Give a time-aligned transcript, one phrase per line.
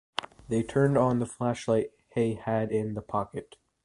[0.47, 3.57] They turned on the flashlight hey had in the pocket.